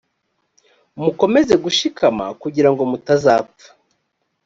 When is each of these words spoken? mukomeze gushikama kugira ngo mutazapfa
mukomeze 1.03 1.53
gushikama 1.63 2.25
kugira 2.41 2.69
ngo 2.71 2.83
mutazapfa 2.91 3.67